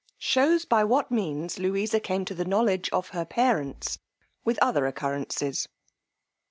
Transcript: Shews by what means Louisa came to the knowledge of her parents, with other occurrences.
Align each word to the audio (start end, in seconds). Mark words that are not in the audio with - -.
Shews 0.17 0.65
by 0.65 0.83
what 0.83 1.11
means 1.11 1.59
Louisa 1.59 1.99
came 1.99 2.25
to 2.25 2.33
the 2.33 2.43
knowledge 2.43 2.89
of 2.89 3.09
her 3.09 3.23
parents, 3.23 3.99
with 4.43 4.57
other 4.59 4.87
occurrences. 4.87 5.67